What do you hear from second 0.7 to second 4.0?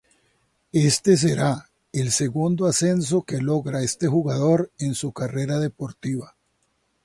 Este será el segundo ascenso que logra